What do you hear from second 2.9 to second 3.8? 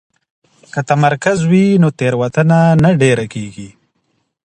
ډېره کېږي.